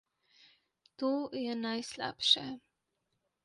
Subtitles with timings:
[0.97, 1.11] To
[1.43, 2.45] je najslabše.